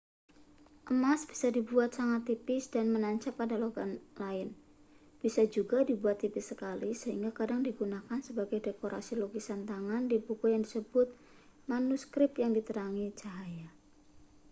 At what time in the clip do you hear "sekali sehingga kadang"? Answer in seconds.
6.51-7.61